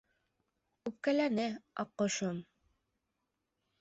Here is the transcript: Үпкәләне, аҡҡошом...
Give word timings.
Үпкәләне, 0.91 1.47
аҡҡошом... 1.85 2.41